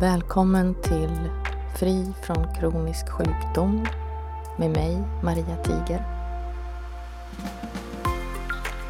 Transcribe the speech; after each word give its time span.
Välkommen 0.00 0.74
till 0.82 1.30
Fri 1.74 2.12
från 2.22 2.54
kronisk 2.54 3.08
sjukdom 3.08 3.86
med 4.58 4.70
mig, 4.70 5.02
Maria 5.22 5.56
Tiger. 5.56 6.04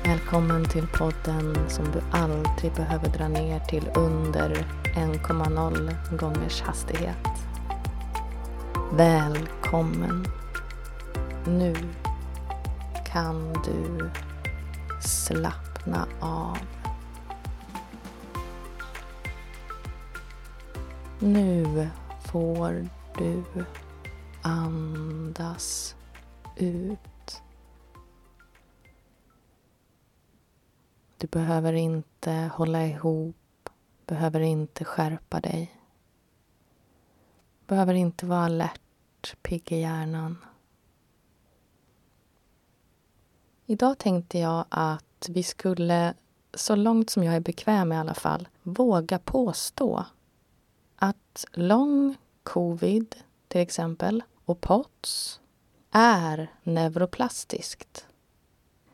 Välkommen 0.04 0.64
till 0.64 0.86
podden 0.86 1.56
som 1.68 1.84
du 1.84 2.18
aldrig 2.18 2.72
behöver 2.72 3.08
dra 3.08 3.28
ner 3.28 3.60
till 3.60 3.90
under 3.94 4.66
1,0 4.84 6.16
gångers 6.16 6.62
hastighet. 6.62 7.26
Välkommen. 8.92 10.26
Nu 11.46 11.74
kan 13.12 13.52
du 13.52 14.10
slappna 15.00 16.06
av. 16.20 16.58
Nu 21.18 21.88
får 22.24 22.88
du 23.18 23.44
andas 24.42 25.96
ut. 26.56 27.42
Du 31.18 31.26
behöver 31.26 31.72
inte 31.72 32.50
hålla 32.54 32.86
ihop, 32.86 33.70
behöver 34.06 34.40
inte 34.40 34.84
skärpa 34.84 35.40
dig. 35.40 35.80
Behöver 37.66 37.94
inte 37.94 38.26
vara 38.26 38.44
alert, 38.44 39.36
pigg 39.42 39.72
i 39.72 39.80
hjärnan. 39.80 40.44
Idag 43.66 43.98
tänkte 43.98 44.38
jag 44.38 44.64
att 44.68 45.28
vi 45.28 45.42
skulle, 45.42 46.14
så 46.54 46.76
långt 46.76 47.10
som 47.10 47.24
jag 47.24 47.34
är 47.34 47.40
bekväm 47.40 47.92
i 47.92 47.96
alla 47.96 48.14
fall, 48.14 48.48
våga 48.62 49.18
påstå 49.18 50.06
att 50.96 51.44
lång 51.52 52.16
covid, 52.42 53.16
till 53.48 53.60
exempel, 53.60 54.22
och 54.44 54.60
POTS 54.60 55.40
är 55.90 56.50
neuroplastiskt. 56.62 58.06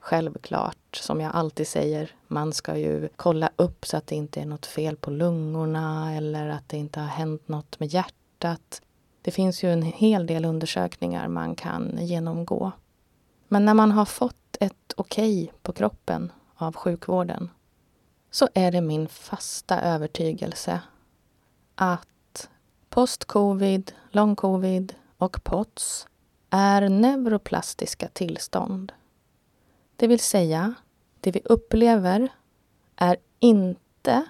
Självklart, 0.00 0.97
som 0.97 1.20
jag 1.20 1.34
alltid 1.34 1.69
säger, 1.69 2.14
man 2.28 2.53
ska 2.53 2.77
ju 2.77 3.09
kolla 3.17 3.50
upp 3.56 3.86
så 3.86 3.97
att 3.97 4.06
det 4.06 4.14
inte 4.14 4.41
är 4.41 4.47
något 4.47 4.67
fel 4.67 4.97
på 4.97 5.11
lungorna 5.11 6.14
eller 6.14 6.48
att 6.48 6.69
det 6.69 6.77
inte 6.77 7.00
har 7.00 7.06
hänt 7.06 7.48
något 7.48 7.81
med 7.81 7.89
hjärtat. 7.89 8.83
Det 9.22 9.31
finns 9.31 9.64
ju 9.64 9.72
en 9.72 9.83
hel 9.83 10.27
del 10.27 10.44
undersökningar 10.44 11.28
man 11.28 11.55
kan 11.55 11.98
genomgå. 12.00 12.72
Men 13.48 13.64
när 13.64 13.75
man 13.75 13.92
har 13.92 14.05
fått 14.05 14.56
ett 14.61 14.94
okej 14.97 15.42
okay 15.42 15.53
på 15.62 15.72
kroppen 15.72 16.33
av 16.55 16.77
sjukvården 16.77 17.50
så 18.31 18.48
är 18.55 18.72
det 18.72 18.81
min 18.81 19.09
fasta 19.09 19.81
övertygelse 19.81 20.81
att 21.83 22.48
post-covid, 22.91 23.92
long-covid 24.11 24.94
och 25.19 25.44
POTS 25.44 26.06
är 26.50 26.88
neuroplastiska 26.88 28.08
tillstånd. 28.08 28.92
Det 29.97 30.06
vill 30.06 30.20
säga, 30.20 30.75
det 31.20 31.30
vi 31.30 31.41
upplever 31.44 32.28
är 32.97 33.16
inte 33.38 34.25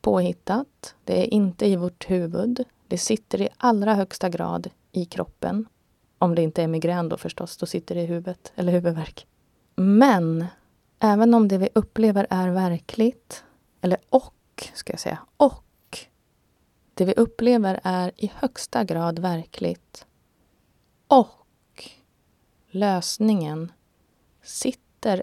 påhittat. 0.00 0.94
Det 1.04 1.22
är 1.22 1.34
inte 1.34 1.66
i 1.66 1.76
vårt 1.76 2.10
huvud. 2.10 2.64
Det 2.88 2.98
sitter 2.98 3.40
i 3.40 3.48
allra 3.56 3.94
högsta 3.94 4.28
grad 4.28 4.70
i 4.92 5.04
kroppen. 5.04 5.66
Om 6.18 6.34
det 6.34 6.42
inte 6.42 6.62
är 6.62 6.68
migrän 6.68 7.08
då 7.08 7.16
förstås, 7.16 7.56
då 7.56 7.66
sitter 7.66 7.94
det 7.94 8.00
i 8.00 8.06
huvudet, 8.06 8.52
eller 8.54 8.72
huvudvärk. 8.72 9.26
Men 9.74 10.46
även 10.98 11.34
om 11.34 11.48
det 11.48 11.58
vi 11.58 11.68
upplever 11.74 12.26
är 12.30 12.48
verkligt, 12.48 13.44
eller 13.80 13.98
och, 14.08 14.68
ska 14.74 14.92
jag 14.92 15.00
säga, 15.00 15.18
och 15.36 15.64
det 16.98 17.04
vi 17.04 17.12
upplever 17.12 17.80
är 17.82 18.12
i 18.16 18.32
högsta 18.34 18.84
grad 18.84 19.18
verkligt. 19.18 20.06
Och 21.08 21.90
lösningen 22.70 23.72
sitter 24.42 25.22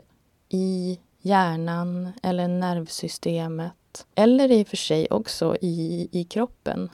i 0.49 0.99
hjärnan 1.19 2.11
eller 2.23 2.47
nervsystemet. 2.47 4.07
Eller 4.15 4.51
i 4.51 4.63
och 4.63 4.67
för 4.67 4.77
sig 4.77 5.07
också 5.09 5.57
i, 5.61 6.09
i 6.11 6.23
kroppen. 6.23 6.89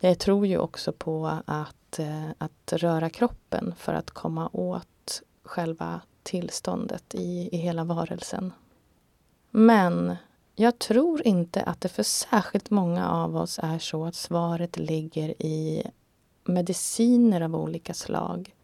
Jag 0.00 0.18
tror 0.18 0.46
ju 0.46 0.58
också 0.58 0.92
på 0.92 1.40
att, 1.46 1.98
eh, 1.98 2.28
att 2.38 2.72
röra 2.72 3.10
kroppen 3.10 3.74
för 3.78 3.94
att 3.94 4.10
komma 4.10 4.50
åt 4.52 5.22
själva 5.42 6.00
tillståndet 6.22 7.14
i, 7.14 7.48
i 7.52 7.56
hela 7.56 7.84
varelsen. 7.84 8.52
Men 9.50 10.16
jag 10.58 10.78
tror 10.78 11.26
inte 11.26 11.62
att 11.62 11.80
det 11.80 11.88
för 11.88 12.02
särskilt 12.02 12.70
många 12.70 13.10
av 13.10 13.36
oss 13.36 13.60
är 13.62 13.78
så 13.78 14.04
att 14.04 14.14
svaret 14.14 14.78
ligger 14.78 15.42
i 15.42 15.82
mediciner 16.44 17.40
av 17.40 17.56
olika 17.56 17.94
slag. 17.94 18.54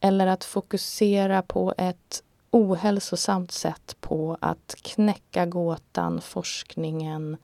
Eller 0.00 0.26
att 0.26 0.44
fokusera 0.44 1.42
på 1.42 1.74
ett 1.78 2.22
ohälsosamt 2.50 3.52
sätt 3.52 3.96
på 4.00 4.36
att 4.40 4.74
knäcka 4.82 5.46
gåtan, 5.46 6.20
forskningen. 6.20 7.36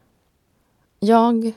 Jag 1.01 1.53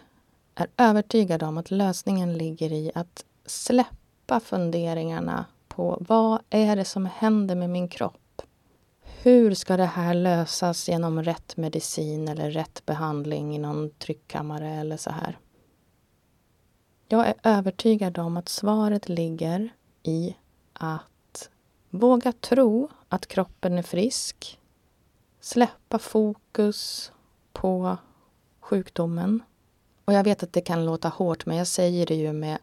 är 0.55 0.67
övertygad 0.77 1.43
om 1.43 1.57
att 1.57 1.71
lösningen 1.71 2.37
ligger 2.37 2.71
i 2.71 2.91
att 2.95 3.25
släppa 3.45 4.39
funderingarna 4.39 5.45
på 5.67 5.97
vad 6.07 6.41
är 6.49 6.75
det 6.75 6.85
som 6.85 7.05
händer 7.05 7.55
med 7.55 7.69
min 7.69 7.87
kropp? 7.87 8.24
Hur 9.25 9.53
ska 9.53 9.77
det 9.77 9.85
här 9.85 10.13
lösas 10.13 10.89
genom 10.89 11.23
rätt 11.23 11.57
medicin 11.57 12.27
eller 12.27 12.51
rätt 12.51 12.85
behandling 12.85 13.55
i 13.55 13.59
någon 13.59 13.89
tryckkammare 13.89 14.69
eller 14.69 14.97
så 14.97 15.09
här? 15.09 15.39
Jag 17.07 17.27
är 17.27 17.33
övertygad 17.43 18.17
om 18.17 18.37
att 18.37 18.49
svaret 18.49 19.09
ligger 19.09 19.69
i 20.03 20.35
att 20.73 21.49
våga 21.89 22.31
tro 22.31 22.89
att 23.09 23.27
kroppen 23.27 23.77
är 23.77 23.83
frisk. 23.83 24.59
Släppa 25.39 25.99
fokus 25.99 27.11
på 27.53 27.97
sjukdomen. 28.59 29.43
Och 30.05 30.13
jag 30.13 30.23
vet 30.23 30.43
att 30.43 30.53
det 30.53 30.61
kan 30.61 30.85
låta 30.85 31.09
hårt, 31.09 31.45
men 31.45 31.57
jag 31.57 31.67
säger 31.67 32.05
det 32.05 32.15
ju 32.15 32.33
med 32.33 32.57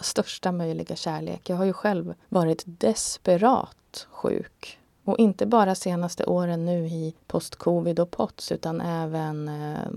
största 0.00 0.52
möjliga 0.52 0.96
kärlek. 0.96 1.50
Jag 1.50 1.56
har 1.56 1.64
ju 1.64 1.72
själv 1.72 2.14
varit 2.28 2.62
desperat 2.66 4.06
sjuk 4.10 4.78
och 5.04 5.18
inte 5.18 5.46
bara 5.46 5.74
senaste 5.74 6.24
åren 6.24 6.64
nu 6.64 6.86
i 6.86 7.14
post-covid 7.26 8.00
och 8.00 8.10
POTS 8.10 8.52
utan 8.52 8.80
även 8.80 9.48
eh, 9.48 9.88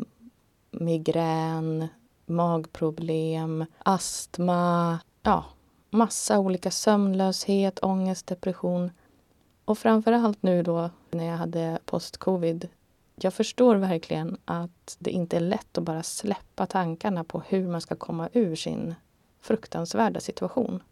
migrän, 0.72 1.88
magproblem, 2.26 3.66
astma, 3.80 5.00
ja, 5.24 5.46
massa 5.90 6.40
olika 6.40 6.72
sömnlöshet, 6.72 7.80
ångest, 7.84 8.28
depression. 8.28 8.92
Och 9.66 9.78
framför 9.78 10.12
allt 10.12 10.44
nu 10.44 10.64
då 10.64 10.90
när 11.12 11.26
jag 11.26 11.38
hade 11.38 11.80
post-covid. 11.86 12.68
Jag 13.16 13.34
förstår 13.34 13.76
verkligen 13.76 14.38
att 14.46 14.96
det 15.00 15.12
inte 15.12 15.36
är 15.36 15.42
lätt 15.42 15.78
att 15.78 15.84
bara 15.84 16.04
släppa 16.04 16.66
tankarna 16.66 17.24
på 17.24 17.42
hur 17.48 17.68
man 17.68 17.82
ska 17.82 17.96
komma 17.96 18.30
ur 18.34 18.56
sin 18.56 18.96
fruktansvärda 19.42 20.20
situation. 20.20 20.84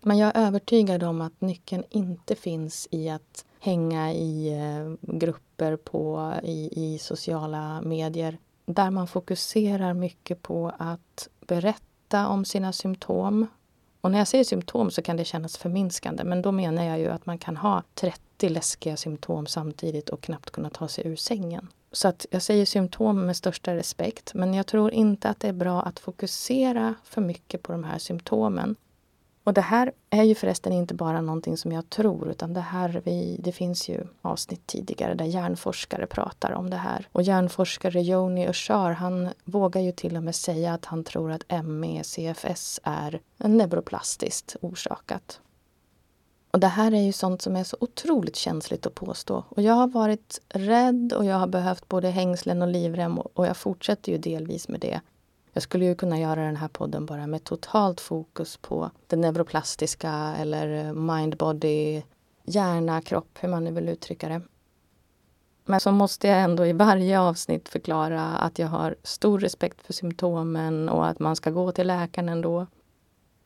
Men 0.00 0.18
jag 0.18 0.36
är 0.36 0.46
övertygad 0.46 1.02
om 1.02 1.20
att 1.20 1.40
nyckeln 1.40 1.84
inte 1.90 2.34
finns 2.34 2.88
i 2.90 3.08
att 3.08 3.44
hänga 3.64 4.12
i 4.12 4.48
eh, 4.52 5.14
grupper 5.16 5.76
på, 5.76 6.32
i, 6.42 6.70
i 6.72 6.98
sociala 6.98 7.80
medier 7.82 8.38
där 8.66 8.90
man 8.90 9.06
fokuserar 9.06 9.94
mycket 9.94 10.42
på 10.42 10.72
att 10.78 11.28
berätta 11.46 12.28
om 12.28 12.44
sina 12.44 12.72
symptom. 12.72 13.46
Och 14.00 14.10
när 14.10 14.18
jag 14.18 14.28
säger 14.28 14.44
symptom 14.44 14.90
så 14.90 15.02
kan 15.02 15.16
det 15.16 15.24
kännas 15.24 15.56
förminskande 15.56 16.24
men 16.24 16.42
då 16.42 16.52
menar 16.52 16.84
jag 16.84 16.98
ju 16.98 17.08
att 17.08 17.26
man 17.26 17.38
kan 17.38 17.56
ha 17.56 17.82
30 17.94 18.48
läskiga 18.48 18.96
symptom 18.96 19.46
samtidigt 19.46 20.08
och 20.08 20.20
knappt 20.20 20.50
kunna 20.50 20.70
ta 20.70 20.88
sig 20.88 21.06
ur 21.06 21.16
sängen. 21.16 21.68
Så 21.92 22.08
att 22.08 22.26
jag 22.30 22.42
säger 22.42 22.66
symptom 22.66 23.26
med 23.26 23.36
största 23.36 23.74
respekt 23.74 24.34
men 24.34 24.54
jag 24.54 24.66
tror 24.66 24.92
inte 24.92 25.28
att 25.28 25.40
det 25.40 25.48
är 25.48 25.52
bra 25.52 25.82
att 25.82 25.98
fokusera 25.98 26.94
för 27.04 27.20
mycket 27.20 27.62
på 27.62 27.72
de 27.72 27.84
här 27.84 27.98
symptomen 27.98 28.76
och 29.44 29.54
det 29.54 29.60
här 29.60 29.92
är 30.10 30.22
ju 30.22 30.34
förresten 30.34 30.72
inte 30.72 30.94
bara 30.94 31.20
någonting 31.20 31.56
som 31.56 31.72
jag 31.72 31.90
tror 31.90 32.30
utan 32.30 32.54
det 32.54 32.60
här, 32.60 33.02
vi, 33.04 33.40
det 33.40 33.52
finns 33.52 33.88
ju 33.88 34.06
avsnitt 34.22 34.66
tidigare 34.66 35.14
där 35.14 35.24
hjärnforskare 35.24 36.06
pratar 36.06 36.52
om 36.52 36.70
det 36.70 36.76
här. 36.76 37.08
Och 37.12 37.22
hjärnforskare 37.22 38.02
Joni 38.02 38.48
Ushar 38.48 38.92
han 38.92 39.28
vågar 39.44 39.80
ju 39.80 39.92
till 39.92 40.16
och 40.16 40.22
med 40.22 40.34
säga 40.34 40.74
att 40.74 40.84
han 40.84 41.04
tror 41.04 41.32
att 41.32 41.64
ME, 41.64 42.04
CFS 42.04 42.80
är 42.82 43.20
neuroplastiskt 43.36 44.56
orsakat. 44.60 45.40
Och 46.50 46.60
det 46.60 46.66
här 46.66 46.94
är 46.94 47.00
ju 47.00 47.12
sånt 47.12 47.42
som 47.42 47.56
är 47.56 47.64
så 47.64 47.76
otroligt 47.80 48.36
känsligt 48.36 48.86
att 48.86 48.94
påstå. 48.94 49.44
Och 49.48 49.62
jag 49.62 49.74
har 49.74 49.86
varit 49.86 50.40
rädd 50.48 51.12
och 51.12 51.24
jag 51.24 51.36
har 51.36 51.46
behövt 51.46 51.88
både 51.88 52.10
hängslen 52.10 52.62
och 52.62 52.68
livrem 52.68 53.18
och 53.18 53.46
jag 53.46 53.56
fortsätter 53.56 54.12
ju 54.12 54.18
delvis 54.18 54.68
med 54.68 54.80
det. 54.80 55.00
Jag 55.56 55.62
skulle 55.62 55.84
ju 55.84 55.94
kunna 55.94 56.18
göra 56.18 56.44
den 56.44 56.56
här 56.56 56.68
podden 56.68 57.06
bara 57.06 57.26
med 57.26 57.44
totalt 57.44 58.00
fokus 58.00 58.56
på 58.56 58.90
det 59.06 59.16
neuroplastiska 59.16 60.34
eller 60.38 60.92
mind-body, 60.92 62.02
hjärna, 62.44 63.00
kropp, 63.00 63.38
hur 63.40 63.48
man 63.48 63.64
nu 63.64 63.70
vill 63.70 63.88
uttrycka 63.88 64.28
det. 64.28 64.42
Men 65.64 65.80
så 65.80 65.92
måste 65.92 66.28
jag 66.28 66.40
ändå 66.40 66.66
i 66.66 66.72
varje 66.72 67.20
avsnitt 67.20 67.68
förklara 67.68 68.22
att 68.22 68.58
jag 68.58 68.68
har 68.68 68.96
stor 69.02 69.38
respekt 69.38 69.82
för 69.82 69.92
symptomen 69.92 70.88
och 70.88 71.06
att 71.06 71.18
man 71.18 71.36
ska 71.36 71.50
gå 71.50 71.72
till 71.72 71.86
läkaren 71.86 72.28
ändå. 72.28 72.66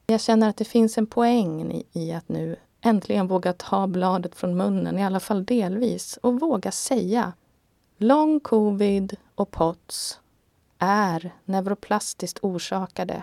Jag 0.06 0.20
känner 0.20 0.48
att 0.48 0.56
det 0.56 0.64
finns 0.64 0.98
en 0.98 1.06
poäng 1.06 1.72
i, 1.72 1.86
i 1.92 2.12
att 2.12 2.28
nu 2.28 2.56
äntligen 2.80 3.26
våga 3.26 3.52
ta 3.52 3.86
bladet 3.86 4.34
från 4.34 4.56
munnen, 4.56 4.98
i 4.98 5.04
alla 5.04 5.20
fall 5.20 5.44
delvis, 5.44 6.18
och 6.22 6.40
våga 6.40 6.70
säga 6.70 7.32
Long 7.98 8.40
covid 8.40 9.16
och 9.34 9.50
POTS 9.50 10.20
är 10.78 11.30
neuroplastiskt 11.44 12.38
orsakade. 12.42 13.22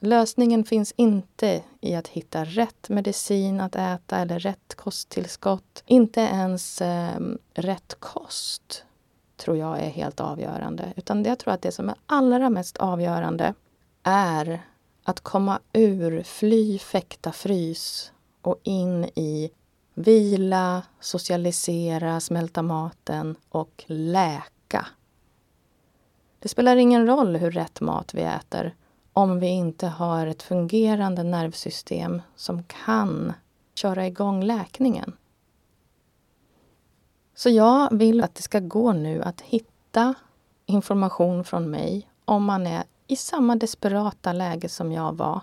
Lösningen 0.00 0.64
finns 0.64 0.94
inte 0.96 1.62
i 1.80 1.94
att 1.94 2.08
hitta 2.08 2.44
rätt 2.44 2.88
medicin 2.88 3.60
att 3.60 3.76
äta 3.76 4.18
eller 4.18 4.38
rätt 4.38 4.74
kosttillskott. 4.74 5.82
Inte 5.86 6.20
ens 6.20 6.80
eh, 6.82 7.20
rätt 7.54 7.96
kost 7.98 8.84
tror 9.36 9.56
jag 9.56 9.80
är 9.80 9.88
helt 9.90 10.20
avgörande. 10.20 10.92
Utan 10.96 11.24
jag 11.24 11.38
tror 11.38 11.54
att 11.54 11.62
det 11.62 11.72
som 11.72 11.88
är 11.88 11.94
allra 12.06 12.50
mest 12.50 12.76
avgörande 12.76 13.54
är 14.02 14.62
att 15.04 15.20
komma 15.20 15.60
ur 15.72 16.22
fly, 16.22 16.78
fäkta, 16.78 17.32
frys 17.32 18.12
och 18.42 18.60
in 18.62 19.04
i 19.04 19.50
vila, 19.94 20.82
socialisera, 21.00 22.20
smälta 22.20 22.62
maten 22.62 23.36
och 23.48 23.84
läka. 23.86 24.86
Det 26.42 26.48
spelar 26.48 26.76
ingen 26.76 27.06
roll 27.06 27.36
hur 27.36 27.50
rätt 27.50 27.80
mat 27.80 28.14
vi 28.14 28.22
äter 28.22 28.74
om 29.12 29.40
vi 29.40 29.46
inte 29.46 29.86
har 29.86 30.26
ett 30.26 30.42
fungerande 30.42 31.22
nervsystem 31.22 32.22
som 32.36 32.62
kan 32.62 33.32
köra 33.74 34.06
igång 34.06 34.44
läkningen. 34.44 35.16
Så 37.34 37.50
jag 37.50 37.98
vill 37.98 38.24
att 38.24 38.34
det 38.34 38.42
ska 38.42 38.60
gå 38.60 38.92
nu 38.92 39.22
att 39.22 39.40
hitta 39.40 40.14
information 40.66 41.44
från 41.44 41.70
mig 41.70 42.08
om 42.24 42.44
man 42.44 42.66
är 42.66 42.84
i 43.06 43.16
samma 43.16 43.56
desperata 43.56 44.32
läge 44.32 44.68
som 44.68 44.92
jag 44.92 45.12
var 45.12 45.40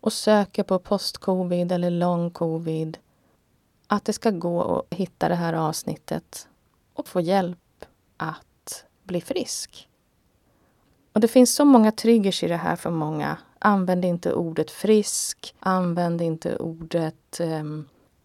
och 0.00 0.12
söker 0.12 0.62
på 0.62 0.78
post-covid 0.78 1.72
eller 1.72 1.90
long 1.90 2.30
covid 2.30 2.98
att 3.86 4.04
det 4.04 4.12
ska 4.12 4.30
gå 4.30 4.62
att 4.62 4.98
hitta 4.98 5.28
det 5.28 5.34
här 5.34 5.52
avsnittet 5.52 6.48
och 6.94 7.08
få 7.08 7.20
hjälp 7.20 7.84
att 8.16 8.84
bli 9.02 9.20
frisk. 9.20 9.88
Och 11.18 11.22
det 11.22 11.28
finns 11.28 11.54
så 11.54 11.64
många 11.64 11.92
triggers 11.92 12.42
i 12.42 12.48
det 12.48 12.56
här 12.56 12.76
för 12.76 12.90
många. 12.90 13.36
Använd 13.58 14.04
inte 14.04 14.32
ordet 14.32 14.70
frisk, 14.70 15.54
använd 15.60 16.22
inte 16.22 16.56
ordet 16.56 17.40
eh, 17.40 17.64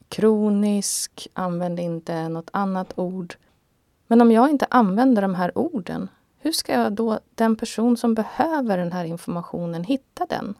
kronisk, 0.09 1.27
använd 1.33 1.79
inte 1.79 2.29
något 2.29 2.49
annat 2.53 2.93
ord. 2.95 3.35
Men 4.07 4.21
om 4.21 4.31
jag 4.31 4.49
inte 4.49 4.67
använder 4.69 5.21
de 5.21 5.35
här 5.35 5.57
orden, 5.57 6.09
hur 6.39 6.51
ska 6.51 6.73
jag 6.73 6.93
då, 6.93 7.19
den 7.35 7.55
person 7.55 7.97
som 7.97 8.13
behöver 8.13 8.77
den 8.77 8.91
här 8.91 9.05
informationen, 9.05 9.83
hitta 9.83 10.25
den? 10.25 10.55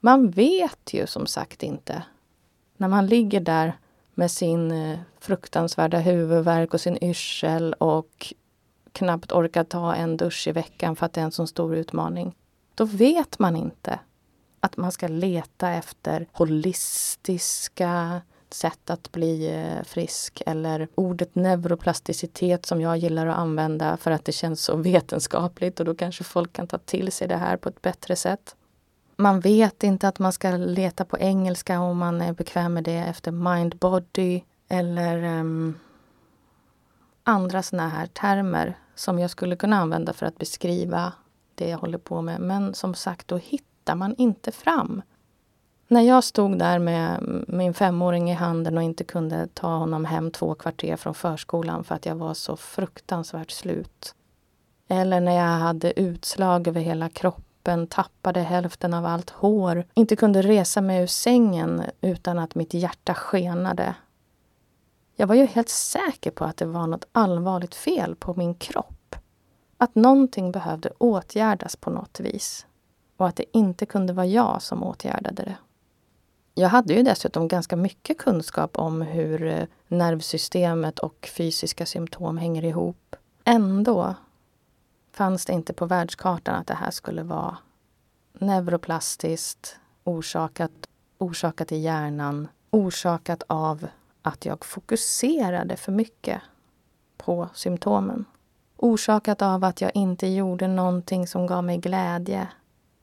Man 0.00 0.30
vet 0.30 0.94
ju 0.94 1.06
som 1.06 1.26
sagt 1.26 1.62
inte. 1.62 2.02
När 2.76 2.88
man 2.88 3.06
ligger 3.06 3.40
där 3.40 3.78
med 4.14 4.30
sin 4.30 4.70
eh, 4.70 4.98
fruktansvärda 5.20 5.98
huvudvärk 5.98 6.74
och 6.74 6.80
sin 6.80 7.04
yrsel 7.04 7.72
och 7.72 8.34
knappt 8.92 9.32
orkar 9.32 9.64
ta 9.64 9.94
en 9.94 10.16
dusch 10.16 10.48
i 10.48 10.52
veckan 10.52 10.96
för 10.96 11.06
att 11.06 11.12
det 11.12 11.20
är 11.20 11.24
en 11.24 11.32
så 11.32 11.46
stor 11.46 11.76
utmaning. 11.76 12.34
Då 12.74 12.84
vet 12.84 13.38
man 13.38 13.56
inte 13.56 13.98
att 14.60 14.76
man 14.76 14.92
ska 14.92 15.08
leta 15.08 15.70
efter 15.70 16.26
holistiska 16.32 18.20
sätt 18.54 18.90
att 18.90 19.12
bli 19.12 19.54
eh, 19.54 19.84
frisk 19.84 20.42
eller 20.46 20.88
ordet 20.94 21.34
neuroplasticitet 21.34 22.66
som 22.66 22.80
jag 22.80 22.98
gillar 22.98 23.26
att 23.26 23.38
använda 23.38 23.96
för 23.96 24.10
att 24.10 24.24
det 24.24 24.32
känns 24.32 24.60
så 24.60 24.76
vetenskapligt 24.76 25.80
och 25.80 25.86
då 25.86 25.94
kanske 25.94 26.24
folk 26.24 26.52
kan 26.52 26.66
ta 26.66 26.78
till 26.78 27.12
sig 27.12 27.28
det 27.28 27.36
här 27.36 27.56
på 27.56 27.68
ett 27.68 27.82
bättre 27.82 28.16
sätt. 28.16 28.56
Man 29.16 29.40
vet 29.40 29.82
inte 29.82 30.08
att 30.08 30.18
man 30.18 30.32
ska 30.32 30.50
leta 30.50 31.04
på 31.04 31.18
engelska 31.18 31.80
om 31.80 31.98
man 31.98 32.20
är 32.20 32.32
bekväm 32.32 32.74
med 32.74 32.84
det 32.84 32.98
efter 32.98 33.32
mind-body 33.32 34.42
eller 34.68 35.40
um, 35.40 35.78
andra 37.30 37.62
såna 37.62 37.88
här 37.88 38.06
termer 38.06 38.78
som 38.94 39.18
jag 39.18 39.30
skulle 39.30 39.56
kunna 39.56 39.76
använda 39.76 40.12
för 40.12 40.26
att 40.26 40.38
beskriva 40.38 41.12
det 41.54 41.68
jag 41.68 41.78
håller 41.78 41.98
på 41.98 42.22
med. 42.22 42.40
Men 42.40 42.74
som 42.74 42.94
sagt, 42.94 43.28
då 43.28 43.36
hittar 43.36 43.94
man 43.94 44.14
inte 44.18 44.52
fram. 44.52 45.02
När 45.88 46.00
jag 46.00 46.24
stod 46.24 46.58
där 46.58 46.78
med 46.78 47.22
min 47.48 47.74
femåring 47.74 48.30
i 48.30 48.34
handen 48.34 48.76
och 48.76 48.82
inte 48.82 49.04
kunde 49.04 49.46
ta 49.54 49.76
honom 49.76 50.04
hem 50.04 50.30
två 50.30 50.54
kvarter 50.54 50.96
från 50.96 51.14
förskolan 51.14 51.84
för 51.84 51.94
att 51.94 52.06
jag 52.06 52.14
var 52.14 52.34
så 52.34 52.56
fruktansvärt 52.56 53.50
slut. 53.50 54.14
Eller 54.88 55.20
när 55.20 55.36
jag 55.36 55.58
hade 55.58 56.00
utslag 56.00 56.68
över 56.68 56.80
hela 56.80 57.08
kroppen, 57.08 57.86
tappade 57.86 58.40
hälften 58.40 58.94
av 58.94 59.06
allt 59.06 59.30
hår, 59.30 59.84
inte 59.94 60.16
kunde 60.16 60.42
resa 60.42 60.80
mig 60.80 61.02
ur 61.02 61.06
sängen 61.06 61.82
utan 62.00 62.38
att 62.38 62.54
mitt 62.54 62.74
hjärta 62.74 63.14
skenade 63.14 63.94
jag 65.20 65.26
var 65.26 65.34
ju 65.34 65.46
helt 65.46 65.68
säker 65.68 66.30
på 66.30 66.44
att 66.44 66.56
det 66.56 66.66
var 66.66 66.86
något 66.86 67.04
allvarligt 67.12 67.74
fel 67.74 68.16
på 68.16 68.34
min 68.34 68.54
kropp. 68.54 69.16
Att 69.76 69.94
någonting 69.94 70.52
behövde 70.52 70.90
åtgärdas 70.98 71.76
på 71.76 71.90
något 71.90 72.20
vis. 72.20 72.66
Och 73.16 73.28
att 73.28 73.36
det 73.36 73.44
inte 73.52 73.86
kunde 73.86 74.12
vara 74.12 74.26
jag 74.26 74.62
som 74.62 74.84
åtgärdade 74.84 75.42
det. 75.42 75.56
Jag 76.54 76.68
hade 76.68 76.94
ju 76.94 77.02
dessutom 77.02 77.48
ganska 77.48 77.76
mycket 77.76 78.18
kunskap 78.18 78.78
om 78.78 79.02
hur 79.02 79.46
eh, 79.46 79.64
nervsystemet 79.88 80.98
och 80.98 81.30
fysiska 81.36 81.86
symptom 81.86 82.38
hänger 82.38 82.64
ihop. 82.64 83.16
Ändå 83.44 84.14
fanns 85.12 85.46
det 85.46 85.52
inte 85.52 85.72
på 85.72 85.86
världskartan 85.86 86.54
att 86.54 86.66
det 86.66 86.74
här 86.74 86.90
skulle 86.90 87.22
vara 87.22 87.56
neuroplastiskt, 88.32 89.76
orsakat, 90.04 90.72
orsakat 91.18 91.72
i 91.72 91.76
hjärnan, 91.76 92.48
orsakat 92.70 93.42
av 93.46 93.86
att 94.22 94.44
jag 94.46 94.64
fokuserade 94.64 95.76
för 95.76 95.92
mycket 95.92 96.42
på 97.16 97.48
symptomen. 97.54 98.24
Orsakat 98.76 99.42
av 99.42 99.64
att 99.64 99.80
jag 99.80 99.90
inte 99.94 100.26
gjorde 100.26 100.68
någonting 100.68 101.26
som 101.26 101.46
gav 101.46 101.64
mig 101.64 101.78
glädje. 101.78 102.48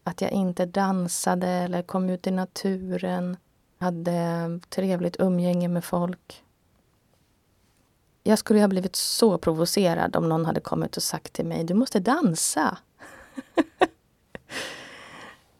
Att 0.04 0.22
jag 0.22 0.32
inte 0.32 0.66
dansade 0.66 1.48
eller 1.48 1.82
kom 1.82 2.10
ut 2.10 2.28
i 2.28 2.32
naturen, 2.32 3.38
hade 3.78 4.60
trevligt 4.70 5.20
umgänge 5.20 5.68
med 5.68 5.84
folk. 5.84 6.44
Jag 8.24 8.40
skulle 8.40 8.60
ha 8.60 8.68
blivit 8.68 8.96
så 8.96 9.38
provocerad 9.38 10.16
om 10.16 10.30
någon 10.30 10.46
hade 10.46 10.60
kommit 10.60 10.98
och 10.98 11.04
sagt 11.04 11.34
till 11.34 11.46
mig, 11.46 11.64
du 11.64 11.74
måste 11.74 12.00
dansa. 12.00 12.78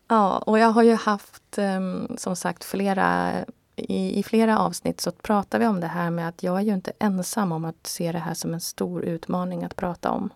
ja, 0.08 0.38
och 0.38 0.60
jag 0.60 0.68
har 0.68 0.84
ju 0.84 0.96
haft 0.96 1.58
ehm, 1.58 2.18
som 2.18 2.36
sagt 2.36 2.64
flera 2.64 3.34
i, 3.78 4.20
i 4.20 4.24
flera 4.24 4.60
avsnitt 4.60 5.02
så 5.02 5.12
pratar 5.12 5.60
vi 5.60 5.68
om 5.68 5.80
det 5.80 5.88
här 5.88 6.10
med 6.10 6.28
att 6.28 6.44
jag 6.44 6.58
är 6.58 6.62
ju 6.62 6.74
inte 6.74 6.92
ensam 7.00 7.52
om 7.52 7.66
att 7.66 7.88
se 7.88 8.12
det 8.12 8.20
här 8.20 8.34
som 8.34 8.54
en 8.54 8.62
stor 8.62 9.04
utmaning 9.06 9.64
att 9.64 9.76
prata 9.76 10.12
om. 10.12 10.30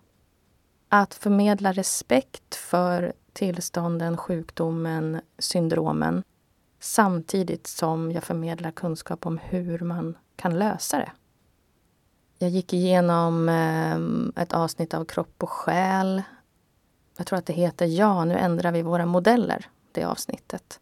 Att 0.90 1.14
förmedla 1.14 1.72
respekt 1.72 2.56
för 2.56 3.14
tillstånden, 3.34 4.18
sjukdomen, 4.18 5.22
syndromen 5.40 6.24
samtidigt 6.80 7.68
som 7.68 8.12
jag 8.12 8.24
förmedlar 8.24 8.72
kunskap 8.72 9.26
om 9.26 9.38
hur 9.38 9.80
man 9.80 10.18
kan 10.36 10.60
lösa 10.60 10.98
det. 10.98 11.12
Jag 12.38 12.50
gick 12.50 12.74
igenom 12.74 13.50
eh, 13.50 14.42
ett 14.44 14.54
avsnitt 14.54 14.94
av 14.94 15.06
Kropp 15.06 15.44
och 15.44 15.50
själ. 15.50 16.24
Jag 17.18 17.28
tror 17.28 17.40
att 17.40 17.46
det 17.46 17.54
heter 17.54 17.86
Ja, 17.86 18.26
nu 18.26 18.38
ändrar 18.38 18.72
vi 18.72 18.82
våra 18.82 19.06
modeller, 19.06 19.70
det 19.92 20.04
avsnittet. 20.04 20.80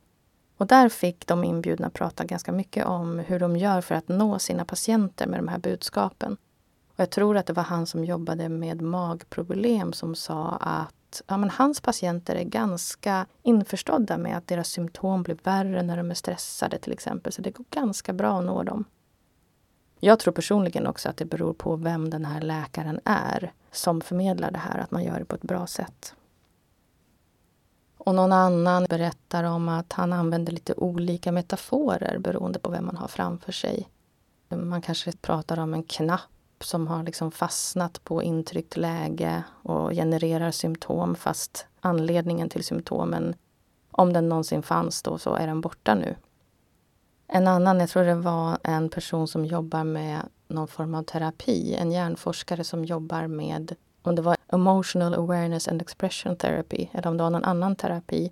Och 0.60 0.68
där 0.68 0.90
fick 0.90 1.28
de 1.28 1.44
inbjudna 1.44 1.90
prata 1.90 2.26
ganska 2.26 2.52
mycket 2.52 2.86
om 2.86 3.20
hur 3.20 3.40
de 3.40 3.58
gör 3.58 3.82
för 3.82 3.96
att 3.96 4.08
nå 4.08 4.40
sina 4.40 4.66
patienter 4.66 5.28
med 5.28 5.40
de 5.40 5.48
här 5.48 5.58
budskapen. 5.58 6.38
Och 6.88 7.00
jag 7.00 7.10
tror 7.10 7.38
att 7.38 7.46
det 7.46 7.54
var 7.54 7.64
han 7.64 7.86
som 7.86 8.06
jobbade 8.06 8.50
med 8.50 8.82
magproblem 8.82 9.94
som 9.94 10.16
sa 10.16 10.48
att 10.50 11.22
ja, 11.28 11.38
men 11.38 11.50
hans 11.50 11.82
patienter 11.82 12.36
är 12.36 12.44
ganska 12.44 13.26
införstådda 13.44 14.18
med 14.18 14.38
att 14.38 14.48
deras 14.48 14.68
symptom 14.68 15.24
blir 15.24 15.38
värre 15.44 15.84
när 15.84 15.98
de 15.98 16.12
är 16.12 16.16
stressade 16.16 16.78
till 16.80 16.94
exempel. 16.94 17.34
Så 17.34 17.42
det 17.42 17.52
går 17.52 17.66
ganska 17.72 18.14
bra 18.14 18.40
att 18.40 18.46
nå 18.46 18.64
dem. 18.64 18.86
Jag 20.00 20.20
tror 20.20 20.34
personligen 20.34 20.88
också 20.88 21.10
att 21.10 21.18
det 21.18 21.26
beror 21.26 21.54
på 21.54 21.76
vem 21.76 22.10
den 22.10 22.26
här 22.26 22.42
läkaren 22.42 23.00
är 23.06 23.54
som 23.72 24.02
förmedlar 24.02 24.52
det 24.52 24.60
här, 24.60 24.80
att 24.80 24.92
man 24.92 25.04
gör 25.04 25.20
det 25.20 25.26
på 25.26 25.36
ett 25.36 25.42
bra 25.42 25.68
sätt. 25.68 26.16
Och 28.00 28.16
någon 28.16 28.32
annan 28.32 28.86
berättar 28.90 29.44
om 29.44 29.70
att 29.70 29.94
han 29.94 30.14
använder 30.14 30.54
lite 30.54 30.74
olika 30.74 31.32
metaforer 31.32 32.18
beroende 32.18 32.60
på 32.60 32.72
vem 32.72 32.86
man 32.86 32.98
har 32.98 33.08
framför 33.08 33.52
sig. 33.52 33.90
Man 34.50 34.82
kanske 34.82 35.12
pratar 35.12 35.60
om 35.60 35.74
en 35.74 35.84
knapp 35.84 36.64
som 36.64 36.88
har 36.88 37.04
liksom 37.04 37.32
fastnat 37.32 38.04
på 38.04 38.24
intryckt 38.24 38.78
läge 38.78 39.44
och 39.64 39.92
genererar 39.92 40.52
symptom 40.52 41.16
fast 41.16 41.66
anledningen 41.82 42.50
till 42.50 42.64
symptomen, 42.64 43.36
om 43.92 44.14
den 44.14 44.30
någonsin 44.30 44.64
fanns 44.64 45.04
då, 45.04 45.18
så 45.18 45.34
är 45.34 45.48
den 45.48 45.62
borta 45.62 45.96
nu. 45.96 46.16
En 47.28 47.48
annan, 47.48 47.80
jag 47.80 47.90
tror 47.90 48.04
det 48.04 48.16
var 48.16 48.58
en 48.64 48.90
person 48.90 49.28
som 49.28 49.46
jobbar 49.46 49.84
med 49.84 50.22
någon 50.48 50.68
form 50.68 50.96
av 50.96 51.04
terapi. 51.04 51.76
En 51.76 51.92
hjärnforskare 51.92 52.64
som 52.64 52.86
jobbar 52.86 53.28
med 53.28 53.76
om 54.02 54.16
det 54.16 54.22
var 54.22 54.38
emotional 54.48 55.14
awareness 55.14 55.68
and 55.68 55.82
expression 55.82 56.36
therapy 56.36 56.88
eller 56.92 57.08
om 57.08 57.18
det 57.18 57.24
var 57.24 57.30
någon 57.30 57.44
annan 57.44 57.76
terapi. 57.76 58.32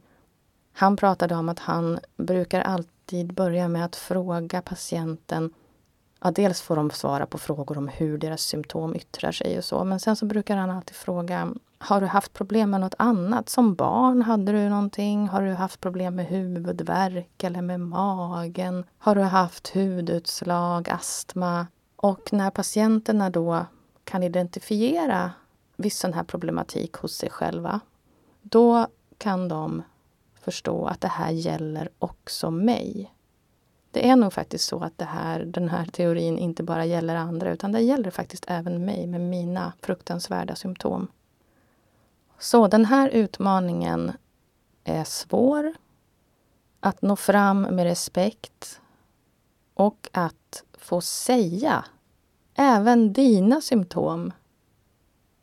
Han 0.73 0.97
pratade 0.97 1.35
om 1.35 1.49
att 1.49 1.59
han 1.59 1.99
brukar 2.17 2.61
alltid 2.61 3.33
börja 3.33 3.67
med 3.67 3.85
att 3.85 3.95
fråga 3.95 4.61
patienten 4.61 5.53
Ja, 6.23 6.31
dels 6.31 6.61
får 6.61 6.75
de 6.75 6.91
svara 6.91 7.25
på 7.25 7.37
frågor 7.37 7.77
om 7.77 7.87
hur 7.87 8.17
deras 8.17 8.41
symptom 8.41 8.95
yttrar 8.95 9.31
sig 9.31 9.57
och 9.57 9.63
så. 9.63 9.83
Men 9.83 9.99
sen 9.99 10.15
så 10.15 10.25
brukar 10.25 10.57
han 10.57 10.69
alltid 10.69 10.95
fråga 10.95 11.53
Har 11.79 12.01
du 12.01 12.07
haft 12.07 12.33
problem 12.33 12.69
med 12.69 12.81
något 12.81 12.95
annat? 12.97 13.49
Som 13.49 13.75
barn, 13.75 14.21
hade 14.21 14.51
du 14.51 14.69
någonting? 14.69 15.27
Har 15.27 15.41
du 15.41 15.53
haft 15.53 15.81
problem 15.81 16.15
med 16.15 16.25
huvudvärk 16.25 17.43
eller 17.43 17.61
med 17.61 17.79
magen? 17.79 18.83
Har 18.97 19.15
du 19.15 19.21
haft 19.21 19.75
hudutslag, 19.75 20.89
astma? 20.89 21.67
Och 21.95 22.33
när 22.33 22.49
patienterna 22.49 23.29
då 23.29 23.65
kan 24.03 24.23
identifiera 24.23 25.31
viss 25.77 25.99
sån 25.99 26.13
här 26.13 26.23
problematik 26.23 26.93
hos 26.93 27.13
sig 27.13 27.29
själva, 27.29 27.79
då 28.41 28.87
kan 29.17 29.47
de 29.47 29.83
förstå 30.39 30.85
att 30.85 31.01
det 31.01 31.07
här 31.07 31.31
gäller 31.31 31.89
också 31.99 32.51
mig. 32.51 33.13
Det 33.91 34.09
är 34.09 34.15
nog 34.15 34.33
faktiskt 34.33 34.65
så 34.65 34.79
att 34.79 34.97
det 34.97 35.05
här, 35.05 35.39
den 35.39 35.69
här 35.69 35.85
teorin 35.85 36.37
inte 36.37 36.63
bara 36.63 36.85
gäller 36.85 37.15
andra 37.15 37.51
utan 37.51 37.71
det 37.71 37.81
gäller 37.81 38.11
faktiskt 38.11 38.45
även 38.47 38.85
mig 38.85 39.07
med 39.07 39.21
mina 39.21 39.73
fruktansvärda 39.81 40.55
symptom. 40.55 41.07
Så 42.39 42.67
den 42.67 42.85
här 42.85 43.09
utmaningen 43.09 44.11
är 44.83 45.03
svår 45.03 45.73
att 46.79 47.01
nå 47.01 47.15
fram 47.15 47.61
med 47.61 47.83
respekt 47.83 48.81
och 49.73 50.09
att 50.11 50.63
få 50.77 51.01
säga 51.01 51.85
även 52.55 53.13
dina 53.13 53.61
symptom 53.61 54.31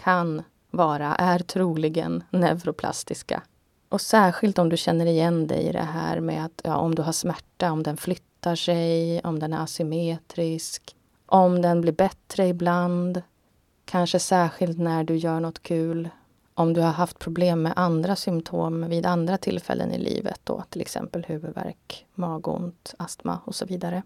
kan 0.04 0.42
vara, 0.70 1.14
är 1.14 1.38
troligen 1.38 2.25
neuroplastiska. 2.30 3.42
Och 3.88 4.00
särskilt 4.00 4.58
om 4.58 4.68
du 4.68 4.76
känner 4.76 5.06
igen 5.06 5.46
dig 5.46 5.62
i 5.62 5.73
det 5.73 5.78
här 5.78 6.20
med 6.20 6.44
att 6.44 6.61
ja, 6.64 6.76
om 6.76 6.94
du 6.94 7.02
har 7.02 7.12
smärta, 7.12 7.73
om 7.73 7.82
den 7.82 7.96
flyttar 7.96 8.54
sig, 8.56 9.20
om 9.25 9.38
den 9.38 9.52
är 9.52 9.62
asymmetrisk, 9.62 10.96
om 11.26 11.62
den 11.62 11.80
blir 11.80 11.92
bättre 11.92 12.46
ibland, 12.49 13.23
kanske 13.84 14.18
särskilt 14.18 14.78
när 14.78 15.04
du 15.04 15.16
gör 15.16 15.40
något 15.40 15.62
kul, 15.62 16.08
om 16.54 16.73
du 16.73 16.80
har 16.80 16.92
haft 16.92 17.18
problem 17.18 17.62
med 17.62 17.73
andra 17.76 18.16
symptom 18.16 18.88
vid 18.88 19.06
andra 19.06 19.38
tillfällen 19.38 19.92
i 19.92 19.99
livet, 19.99 20.40
då, 20.44 20.64
till 20.70 20.80
exempel 20.80 21.25
huvudvärk, 21.28 22.06
magont, 22.14 22.94
astma 22.99 23.38
och 23.44 23.54
så 23.54 23.66
vidare. 23.66 24.02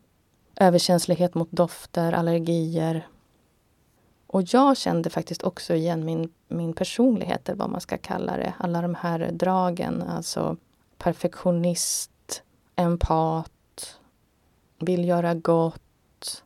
Överkänslighet 0.56 1.34
mot 1.34 1.50
dofter, 1.50 2.12
allergier, 2.12 3.06
och 4.30 4.42
jag 4.46 4.76
kände 4.76 5.10
faktiskt 5.10 5.42
också 5.42 5.74
igen 5.74 6.04
min, 6.04 6.32
min 6.48 6.72
personlighet, 6.72 7.48
eller 7.48 7.58
vad 7.58 7.70
man 7.70 7.80
ska 7.80 7.98
kalla 7.98 8.36
det. 8.36 8.54
Alla 8.58 8.82
de 8.82 8.94
här 8.94 9.30
dragen, 9.32 10.02
alltså 10.02 10.56
perfektionist, 10.98 12.42
empat, 12.76 13.98
vill 14.78 15.08
göra 15.08 15.34
gott. 15.34 16.44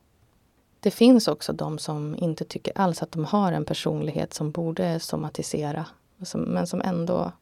Det 0.80 0.90
finns 0.90 1.28
också 1.28 1.52
de 1.52 1.78
som 1.78 2.16
inte 2.18 2.44
tycker 2.44 2.78
alls 2.78 3.02
att 3.02 3.12
de 3.12 3.24
har 3.24 3.52
en 3.52 3.64
personlighet 3.64 4.34
som 4.34 4.50
borde 4.50 5.00
somatisera, 5.00 5.86
men 6.34 6.66
som 6.66 6.82
ändå 6.82 7.32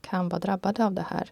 kan 0.00 0.28
vara 0.28 0.40
drabbade 0.40 0.84
av 0.86 0.92
det 0.92 1.06
här. 1.08 1.30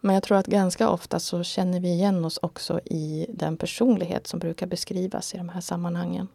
Men 0.00 0.14
jag 0.14 0.22
tror 0.22 0.38
att 0.38 0.46
ganska 0.46 0.90
ofta 0.90 1.20
så 1.20 1.42
känner 1.42 1.80
vi 1.80 1.88
igen 1.88 2.24
oss 2.24 2.38
också 2.42 2.80
i 2.84 3.26
den 3.28 3.56
personlighet 3.56 4.26
som 4.26 4.38
brukar 4.38 4.66
beskrivas 4.66 5.34
i 5.34 5.38
de 5.38 5.48
här 5.48 5.60
sammanhangen. 5.60 6.28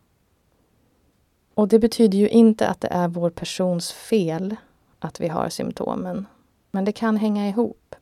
Och 1.56 1.68
det 1.68 1.80
betyder 1.80 2.18
ju 2.18 2.30
inte 2.30 2.68
att 2.68 2.82
det 2.82 2.88
är 2.88 3.08
vår 3.08 3.30
persons 3.30 3.92
fel 3.92 4.56
att 5.00 5.20
vi 5.20 5.28
har 5.28 5.50
symptomen. 5.50 6.26
Men 6.72 6.86
det 6.86 6.92
kan 6.92 7.18
hänga 7.18 7.50
ihop. 7.50 7.96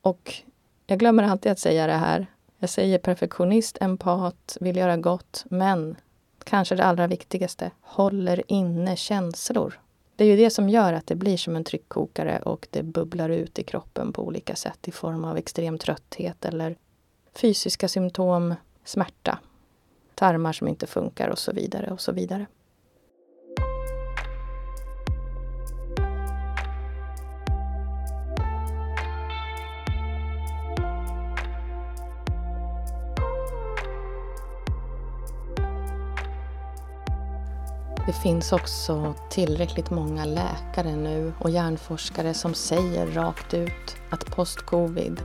Och 0.00 0.34
jag 0.86 0.98
glömmer 0.98 1.22
alltid 1.22 1.52
att 1.52 1.58
säga 1.58 1.86
det 1.86 1.92
här. 1.92 2.26
Jag 2.58 2.70
säger 2.70 2.98
perfektionist, 2.98 3.78
empat, 3.80 4.56
vill 4.60 4.76
göra 4.76 4.96
gott, 4.96 5.44
men 5.50 5.96
kanske 6.44 6.74
det 6.74 6.84
allra 6.84 7.06
viktigaste, 7.06 7.70
håller 7.80 8.42
inne 8.52 8.96
känslor. 8.96 9.80
Det 10.16 10.24
är 10.24 10.28
ju 10.28 10.36
det 10.36 10.50
som 10.50 10.68
gör 10.68 10.92
att 10.92 11.06
det 11.06 11.14
blir 11.14 11.36
som 11.36 11.56
en 11.56 11.64
tryckkokare 11.64 12.38
och 12.38 12.68
det 12.70 12.82
bubblar 12.82 13.28
ut 13.28 13.58
i 13.58 13.62
kroppen 13.62 14.12
på 14.12 14.26
olika 14.26 14.56
sätt 14.56 14.88
i 14.88 14.92
form 14.92 15.24
av 15.24 15.36
extrem 15.36 15.78
trötthet 15.78 16.44
eller 16.44 16.76
fysiska 17.34 17.88
symptom, 17.88 18.54
smärta 18.84 19.38
tarmar 20.20 20.52
som 20.52 20.68
inte 20.68 20.86
funkar 20.86 21.28
och 21.28 21.38
så 21.38 21.52
vidare 21.52 21.90
och 21.90 22.00
så 22.00 22.12
vidare. 22.12 22.46
Det 38.06 38.12
finns 38.12 38.52
också 38.52 39.14
tillräckligt 39.30 39.90
många 39.90 40.24
läkare 40.24 40.96
nu 40.96 41.32
och 41.38 41.50
hjärnforskare 41.50 42.34
som 42.34 42.54
säger 42.54 43.06
rakt 43.06 43.54
ut 43.54 43.96
att 44.10 44.26
postcovid 44.26 45.20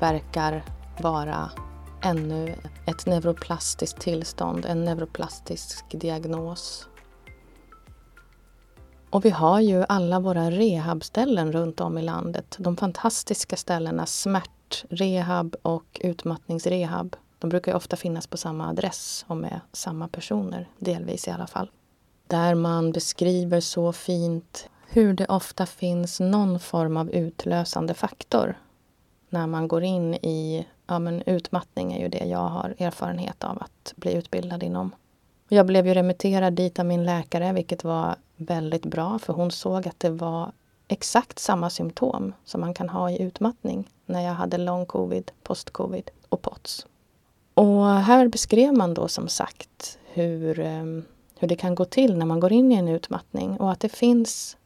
verkar 0.00 0.64
vara 1.00 1.50
ännu 2.02 2.54
ett 2.86 3.06
neuroplastiskt 3.06 4.00
tillstånd, 4.00 4.66
en 4.66 4.84
neuroplastisk 4.84 5.84
diagnos. 6.00 6.88
Och 9.10 9.24
vi 9.24 9.30
har 9.30 9.60
ju 9.60 9.84
alla 9.88 10.20
våra 10.20 10.50
rehabställen 10.50 11.52
runt 11.52 11.80
om 11.80 11.98
i 11.98 12.02
landet. 12.02 12.56
De 12.58 12.76
fantastiska 12.76 13.56
ställena 13.56 14.06
smärtrehab 14.06 15.56
och 15.62 16.00
utmattningsrehab. 16.04 17.16
De 17.38 17.50
brukar 17.50 17.74
ofta 17.74 17.96
finnas 17.96 18.26
på 18.26 18.36
samma 18.36 18.68
adress 18.68 19.24
och 19.28 19.36
med 19.36 19.60
samma 19.72 20.08
personer, 20.08 20.68
delvis 20.78 21.28
i 21.28 21.30
alla 21.30 21.46
fall. 21.46 21.70
Där 22.26 22.54
man 22.54 22.92
beskriver 22.92 23.60
så 23.60 23.92
fint 23.92 24.68
hur 24.88 25.12
det 25.12 25.26
ofta 25.26 25.66
finns 25.66 26.20
någon 26.20 26.60
form 26.60 26.96
av 26.96 27.10
utlösande 27.10 27.94
faktor 27.94 28.58
när 29.28 29.46
man 29.46 29.68
går 29.68 29.82
in 29.82 30.14
i 30.14 30.66
ja, 30.90 30.98
men 30.98 31.22
utmattning 31.26 31.92
är 31.92 31.98
ju 31.98 32.08
det 32.08 32.24
jag 32.24 32.48
har 32.48 32.74
erfarenhet 32.78 33.44
av 33.44 33.58
att 33.62 33.92
bli 33.96 34.14
utbildad 34.14 34.62
inom. 34.62 34.90
Jag 35.48 35.66
blev 35.66 35.86
ju 35.86 35.94
remitterad 35.94 36.52
dit 36.52 36.78
av 36.78 36.86
min 36.86 37.04
läkare, 37.04 37.52
vilket 37.52 37.84
var 37.84 38.16
väldigt 38.36 38.86
bra 38.86 39.18
för 39.18 39.32
hon 39.32 39.50
såg 39.50 39.88
att 39.88 40.00
det 40.00 40.10
var 40.10 40.52
exakt 40.88 41.38
samma 41.38 41.70
symptom 41.70 42.32
som 42.44 42.60
man 42.60 42.74
kan 42.74 42.88
ha 42.88 43.10
i 43.10 43.22
utmattning 43.22 43.88
när 44.06 44.20
jag 44.20 44.34
hade 44.34 44.58
lång 44.58 44.86
covid, 44.86 45.30
post-covid 45.42 46.10
och 46.28 46.42
POTS. 46.42 46.86
Och 47.54 47.86
här 47.86 48.28
beskrev 48.28 48.74
man 48.74 48.94
då 48.94 49.08
som 49.08 49.28
sagt 49.28 49.98
hur, 50.12 50.60
ehm, 50.60 51.04
hur 51.38 51.48
det 51.48 51.56
kan 51.56 51.74
gå 51.74 51.84
till 51.84 52.18
när 52.18 52.26
man 52.26 52.40
går 52.40 52.52
in 52.52 52.72
i 52.72 52.74
en 52.74 52.88
utmattning 52.88 53.56
och 53.56 53.72
att 53.72 53.80
det 53.80 53.88
finns 53.88 54.56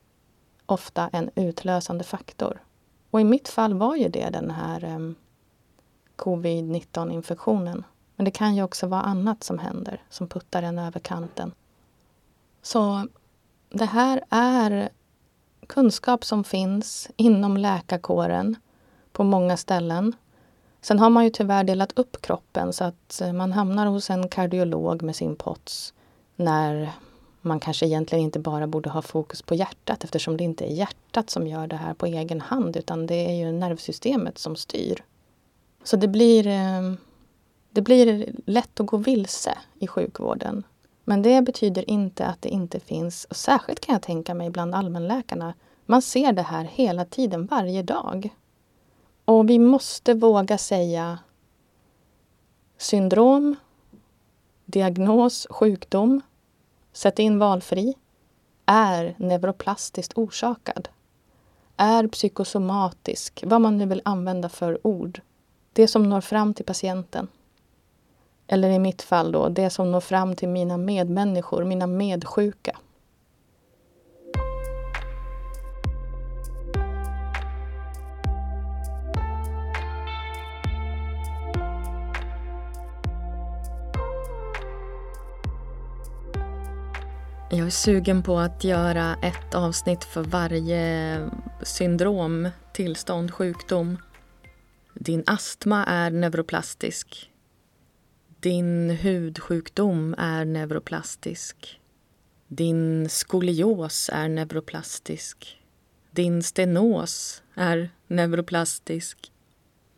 ofta 0.67 1.09
en 1.13 1.31
utlösande 1.35 2.05
faktor. 2.05 2.63
Och 3.11 3.21
i 3.21 3.25
mitt 3.25 3.49
fall 3.49 3.75
var 3.75 3.97
ju 3.97 4.09
det 4.09 4.31
den 4.31 4.51
här 4.51 4.85
ehm, 4.85 5.15
covid-19 6.17 7.13
infektionen. 7.13 7.85
Men 8.17 8.25
det 8.25 8.31
kan 8.31 8.57
ju 8.57 8.63
också 8.63 8.87
vara 8.87 9.03
annat 9.03 9.45
som 9.45 9.59
händer 9.59 10.03
som 10.11 10.29
puttar 10.29 10.63
en 10.63 10.79
över 10.79 11.01
kanten. 11.01 11.53
Så 12.63 13.07
det 13.71 13.85
här 13.85 14.25
är 14.31 14.89
kunskap 15.67 16.25
som 16.25 16.45
finns 16.45 17.11
inom 17.17 17.57
läkarkåren 17.57 18.57
på 19.13 19.25
många 19.25 19.57
ställen. 19.57 20.13
Sen 20.81 20.99
har 20.99 21.11
man 21.11 21.25
ju 21.25 21.31
tyvärr 21.31 21.65
delat 21.65 21.99
upp 21.99 22.23
kroppen 22.23 22.73
så 22.73 22.85
att 22.85 23.23
man 23.35 23.53
hamnar 23.53 23.87
hos 23.87 24.11
en 24.11 24.29
kardiolog 24.29 25.03
med 25.03 25.17
sin 25.17 25.37
POTS 25.37 25.95
när 26.37 26.93
man 27.41 27.61
kanske 27.61 27.87
egentligen 27.87 28.25
inte 28.25 28.39
bara 28.39 28.67
borde 28.67 28.91
ha 28.91 29.03
fokus 29.03 29.43
på 29.43 29.55
hjärtat 29.55 30.05
eftersom 30.05 30.37
det 30.37 30.45
inte 30.45 30.65
är 30.65 30.73
hjärtat 30.73 31.31
som 31.31 31.47
gör 31.47 31.67
det 31.67 31.77
här 31.77 31.95
på 31.95 32.07
egen 32.07 32.41
hand 32.41 32.77
utan 32.77 33.07
det 33.07 33.27
är 33.27 33.33
ju 33.33 33.53
nervsystemet 33.53 34.39
som 34.39 34.57
styr. 34.57 35.05
Så 35.85 35.97
det 35.97 36.09
blir, 36.09 36.47
ehm, 36.47 36.97
det 37.71 37.83
blir 37.83 38.35
lätt 38.47 38.81
att 38.81 38.87
gå 38.87 38.97
vilse 38.97 39.59
i 39.79 39.87
sjukvården. 39.87 40.67
Men 41.05 41.23
det 41.23 41.43
betyder 41.43 41.91
inte 41.91 42.27
att 42.27 42.43
det 42.43 42.49
inte 42.49 42.81
finns, 42.81 43.25
och 43.25 43.37
särskilt 43.37 43.81
kan 43.81 43.93
jag 43.93 44.03
tänka 44.03 44.35
mig 44.35 44.51
bland 44.51 44.75
allmänläkarna, 44.75 45.55
man 45.87 46.03
ser 46.03 46.33
det 46.33 46.43
här 46.43 46.65
hela 46.65 47.05
tiden, 47.05 47.47
varje 47.47 47.83
dag. 47.83 48.35
Och 49.25 49.51
vi 49.51 49.59
måste 49.59 50.15
våga 50.15 50.59
säga 50.59 51.19
syndrom, 52.79 53.57
diagnos, 54.65 55.47
sjukdom, 55.51 56.21
sätt 56.93 57.19
in 57.19 57.39
valfri, 57.39 57.95
är 58.67 59.15
neuroplastiskt 59.19 60.19
orsakad. 60.19 60.89
Är 61.77 62.09
psykosomatisk, 62.09 63.45
vad 63.47 63.61
man 63.61 63.79
nu 63.79 63.87
vill 63.87 64.03
använda 64.05 64.49
för 64.49 64.87
ord 64.87 65.21
det 65.75 65.89
som 65.89 66.03
når 66.03 66.21
fram 66.21 66.55
till 66.55 66.65
patienten. 66.65 67.29
Eller 68.47 68.71
i 68.71 68.79
mitt 68.79 69.03
fall 69.03 69.33
då, 69.33 69.49
det 69.49 69.71
som 69.71 69.93
når 69.93 70.01
fram 70.01 70.37
till 70.37 70.49
mina 70.49 70.77
medmänniskor, 70.77 71.65
mina 71.65 71.87
medsjuka. 71.87 72.79
Jag 87.51 87.67
är 87.67 87.71
sugen 87.71 88.23
på 88.23 88.39
att 88.39 88.65
göra 88.65 89.17
ett 89.23 89.55
avsnitt 89.55 90.05
för 90.05 90.23
varje 90.23 91.21
syndrom, 91.63 92.49
tillstånd, 92.73 93.35
sjukdom. 93.35 93.99
Din 95.05 95.25
astma 95.27 95.85
är 95.85 96.11
neuroplastisk. 96.11 97.31
Din 98.41 98.91
hudsjukdom 98.91 100.15
är 100.19 100.45
neuroplastisk. 100.45 101.81
Din 102.49 103.09
skolios 103.09 104.11
är 104.13 104.29
neuroplastisk. 104.29 105.63
Din 106.11 106.43
stenos 106.43 107.43
är 107.55 107.91
neuroplastisk. 108.07 109.33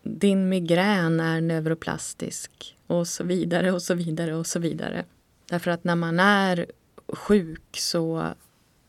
Din 0.03 0.49
migrän 0.49 1.21
är 1.21 1.41
neuroplastisk. 1.41 2.77
Och 2.87 3.09
så 3.09 3.25
vidare 3.25 3.73
och 3.73 3.83
så 3.83 3.95
vidare 3.95 4.35
och 4.35 4.47
så 4.47 4.59
vidare. 4.59 5.05
Därför 5.49 5.71
att 5.71 5.85
när 5.85 5.97
man 5.97 6.21
är 6.21 6.67
sjuk 7.09 7.77
så 7.77 8.35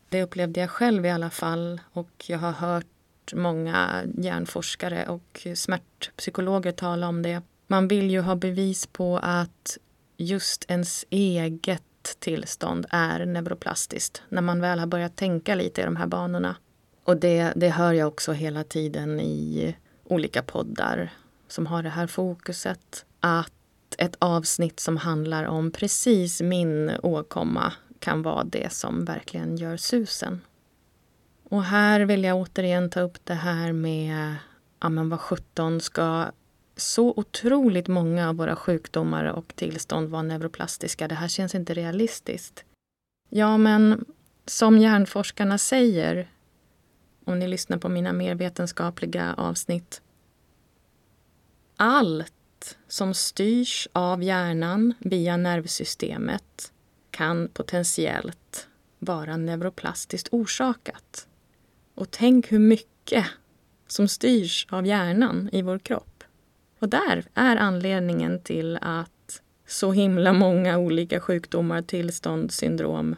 det 0.10 0.24
upplevde 0.24 0.60
jag 0.60 0.70
själv 0.70 1.06
i 1.06 1.10
alla 1.10 1.30
fall 1.30 1.82
och 1.94 2.26
jag 2.28 2.40
har 2.40 2.52
hört 2.52 2.86
många 3.36 4.04
hjärnforskare 4.18 5.06
och 5.08 5.48
smärtpsykologer 5.56 6.72
tala 6.72 7.08
om 7.08 7.22
det. 7.22 7.42
Man 7.68 7.88
vill 7.88 8.12
ju 8.12 8.22
ha 8.22 8.36
bevis 8.36 8.88
på 8.88 9.18
att 9.18 9.78
just 10.18 10.66
ens 10.68 11.06
eget 11.10 11.84
tillstånd 12.20 12.86
är 12.90 13.26
neuroplastiskt 13.26 14.22
när 14.30 14.42
man 14.42 14.62
väl 14.62 14.80
har 14.80 14.88
börjat 14.88 15.16
tänka 15.16 15.56
lite 15.56 15.82
i 15.82 15.86
de 15.86 15.96
här 15.96 16.08
banorna. 16.08 16.56
Och 17.04 17.18
det, 17.18 17.54
det 17.56 17.70
hör 17.70 17.94
jag 17.94 18.08
också 18.08 18.32
hela 18.32 18.64
tiden 18.64 19.20
i 19.20 19.76
olika 20.04 20.44
poddar 20.44 21.14
som 21.48 21.66
har 21.66 21.84
det 21.84 21.90
här 21.90 22.08
fokuset. 22.08 23.06
Att 23.20 23.52
ett 23.98 24.16
avsnitt 24.20 24.80
som 24.80 24.98
handlar 24.98 25.44
om 25.44 25.72
precis 25.72 26.42
min 26.42 26.92
åkomma 27.04 27.74
kan 28.00 28.22
vara 28.22 28.44
det 28.44 28.74
som 28.74 29.06
verkligen 29.06 29.58
gör 29.58 29.78
susen. 29.78 30.42
Och 31.50 31.64
här 31.64 32.00
vill 32.00 32.24
jag 32.24 32.38
återigen 32.38 32.90
ta 32.90 33.00
upp 33.00 33.18
det 33.24 33.34
här 33.34 33.72
med, 33.72 34.36
ja 34.80 34.90
men 34.90 35.10
vad 35.10 35.20
sjutton 35.20 35.82
ska 35.82 36.32
så 36.76 37.14
otroligt 37.16 37.88
många 37.88 38.30
av 38.30 38.36
våra 38.36 38.56
sjukdomar 38.56 39.26
och 39.26 39.56
tillstånd 39.56 40.10
vara 40.10 40.22
neuroplastiska? 40.22 41.08
Det 41.08 41.16
här 41.16 41.28
känns 41.28 41.56
inte 41.56 41.74
realistiskt. 41.74 42.64
Ja, 43.30 43.58
men 43.58 44.06
som 44.46 44.78
hjärnforskarna 44.78 45.58
säger, 45.58 46.28
om 47.26 47.40
ni 47.40 47.48
lyssnar 47.48 47.78
på 47.78 47.90
mina 47.90 48.14
mer 48.14 48.36
vetenskapliga 48.36 49.34
avsnitt. 49.34 50.02
Allt 51.78 52.78
som 52.88 53.14
styrs 53.14 53.88
av 53.94 54.24
hjärnan 54.24 54.94
via 55.00 55.38
nervsystemet 55.38 56.72
kan 57.12 57.48
potentiellt 57.54 58.68
vara 59.00 59.38
neuroplastiskt 59.38 60.28
orsakat. 60.32 61.27
Och 61.98 62.12
tänk 62.12 62.52
hur 62.52 62.60
mycket 62.60 63.26
som 63.88 64.08
styrs 64.08 64.68
av 64.70 64.86
hjärnan 64.86 65.50
i 65.52 65.62
vår 65.62 65.80
kropp. 65.80 66.24
Och 66.80 66.90
där 66.90 67.26
är 67.34 67.56
anledningen 67.56 68.42
till 68.42 68.78
att 68.82 69.42
så 69.68 69.92
himla 69.92 70.34
många 70.34 70.78
olika 70.78 71.20
sjukdomar, 71.20 71.82
tillstånd, 71.82 72.52
syndrom 72.52 73.16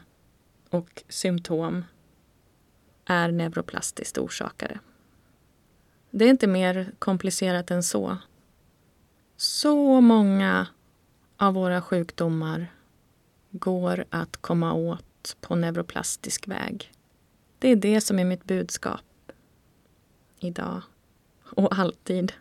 och 0.69 1.03
symptom 1.09 1.85
är 3.05 3.31
neuroplastiskt 3.31 4.17
orsakade. 4.17 4.79
Det 6.11 6.25
är 6.25 6.29
inte 6.29 6.47
mer 6.47 6.91
komplicerat 6.99 7.71
än 7.71 7.83
så. 7.83 8.17
Så 9.37 10.01
många 10.01 10.67
av 11.37 11.53
våra 11.53 11.81
sjukdomar 11.81 12.67
går 13.51 14.05
att 14.09 14.37
komma 14.37 14.73
åt 14.73 15.37
på 15.41 15.55
neuroplastisk 15.55 16.47
väg. 16.47 16.91
Det 17.59 17.67
är 17.67 17.75
det 17.75 18.01
som 18.01 18.19
är 18.19 18.25
mitt 18.25 18.43
budskap 18.43 19.31
idag 20.39 20.81
och 21.55 21.79
alltid. 21.79 22.33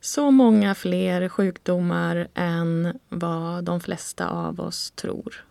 Så 0.00 0.30
många 0.30 0.74
fler 0.74 1.28
sjukdomar 1.28 2.28
än 2.34 2.98
vad 3.08 3.64
de 3.64 3.80
flesta 3.80 4.28
av 4.28 4.60
oss 4.60 4.90
tror. 4.90 5.44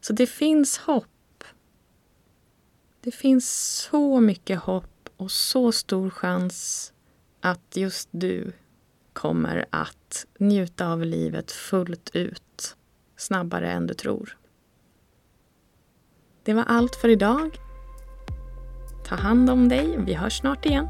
Så 0.00 0.12
det 0.12 0.26
finns 0.26 0.78
hopp. 0.78 1.44
Det 3.00 3.10
finns 3.10 3.70
så 3.90 4.20
mycket 4.20 4.60
hopp 4.60 5.08
och 5.16 5.30
så 5.30 5.72
stor 5.72 6.10
chans 6.10 6.92
att 7.40 7.76
just 7.76 8.08
du 8.12 8.52
kommer 9.12 9.66
att 9.70 10.26
njuta 10.38 10.88
av 10.88 11.04
livet 11.04 11.52
fullt 11.52 12.10
ut 12.14 12.76
snabbare 13.16 13.70
än 13.70 13.86
du 13.86 13.94
tror. 13.94 14.38
Det 16.42 16.54
var 16.54 16.64
allt 16.64 16.96
för 16.96 17.08
idag. 17.08 17.65
Ta 19.08 19.16
hand 19.16 19.50
om 19.50 19.68
dig. 19.68 19.98
Vi 19.98 20.14
hörs 20.14 20.38
snart 20.38 20.66
igen. 20.66 20.88